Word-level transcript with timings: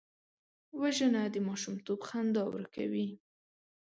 وژنه 0.81 1.21
د 1.33 1.35
ماشومتوب 1.47 1.99
خندا 2.07 2.43
ورکوي 2.49 3.07